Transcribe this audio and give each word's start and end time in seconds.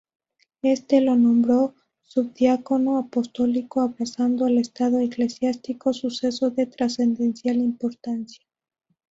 Éste 0.63 0.99
lo 0.99 1.15
nombró 1.15 1.75
subdiácono 2.01 2.97
apostólico, 2.97 3.81
abrazando 3.81 4.47
el 4.47 4.57
estado 4.57 4.97
eclesiástico, 4.99 5.93
suceso 5.93 6.49
de 6.49 6.65
trascendental 6.65 7.57
importancia. 7.57 8.43